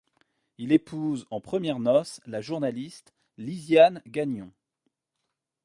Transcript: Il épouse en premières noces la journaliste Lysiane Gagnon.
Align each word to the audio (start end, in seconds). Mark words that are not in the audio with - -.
Il 0.57 0.71
épouse 0.71 1.27
en 1.29 1.39
premières 1.41 1.77
noces 1.77 2.21
la 2.25 2.41
journaliste 2.41 3.13
Lysiane 3.37 4.01
Gagnon. 4.07 4.51